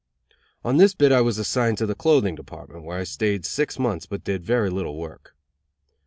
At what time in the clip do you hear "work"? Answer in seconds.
4.97-5.35